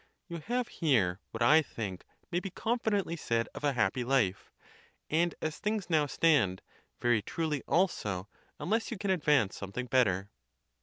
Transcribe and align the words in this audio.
You 0.27 0.37
have 0.47 0.67
here 0.67 1.19
what 1.29 1.43
I 1.43 1.61
think 1.61 2.05
may 2.31 2.39
be 2.39 2.49
con 2.49 2.79
fidently 2.79 3.15
said 3.19 3.47
of 3.53 3.63
a 3.63 3.73
happy 3.73 4.03
life; 4.03 4.49
and 5.11 5.35
as 5.43 5.59
things 5.59 5.91
now 5.91 6.07
stand, 6.07 6.63
very 6.99 7.21
truly 7.21 7.61
also, 7.67 8.27
unless 8.59 8.89
you 8.89 8.97
can 8.97 9.11
advance 9.11 9.55
something 9.55 9.85
better. 9.85 10.31